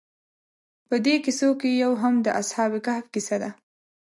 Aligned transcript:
په 0.87 0.95
دې 1.05 1.15
کیسو 1.25 1.49
کې 1.59 1.69
یو 1.83 1.91
هم 2.01 2.13
د 2.25 2.27
اصحاب 2.41 2.71
کهف 2.85 3.05
کیسه 3.13 3.35
ده. 3.41 3.49